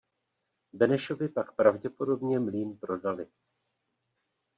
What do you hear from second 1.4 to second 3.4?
pravděpodobně mlýn prodali.